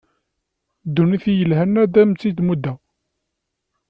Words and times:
Ddunit 0.87 1.25
i 1.31 1.33
yelhan 1.39 1.79
ad 1.83 1.93
am-tt-id 2.01 2.39
muddeɣ. 2.43 2.77